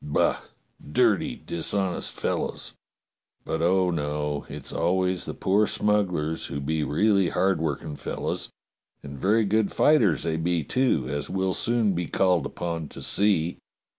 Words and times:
Bah! 0.03 0.39
dirty, 0.91 1.43
dishonest 1.45 2.11
fellows! 2.13 2.73
But, 3.45 3.61
oh, 3.61 3.91
no! 3.91 4.47
It's 4.49 4.73
al 4.73 4.97
ways 4.97 5.25
the 5.25 5.35
poor 5.35 5.67
smugglers 5.67 6.47
who 6.47 6.59
be 6.59 6.83
really 6.83 7.29
hard 7.29 7.59
working 7.61 7.95
208 7.95 7.97
DOCTOR 7.97 8.03
SYN 8.03 8.15
fellows; 8.15 8.49
and 9.03 9.19
very 9.19 9.45
good 9.45 9.71
fighters 9.71 10.23
they 10.23 10.37
be, 10.37 10.63
too, 10.63 11.07
as 11.07 11.29
we'll 11.29 11.53
soon 11.53 11.93
be 11.93 12.07
called 12.07 12.47
upon 12.47 12.87
to 12.89 13.03
see." 13.03 13.59